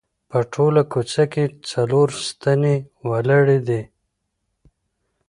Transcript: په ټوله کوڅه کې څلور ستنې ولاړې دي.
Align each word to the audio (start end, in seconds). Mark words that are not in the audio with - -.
په 0.29 0.39
ټوله 0.53 0.81
کوڅه 0.91 1.23
کې 1.33 1.45
څلور 1.71 2.07
ستنې 2.27 2.75
ولاړې 3.09 3.59
دي. 3.67 3.81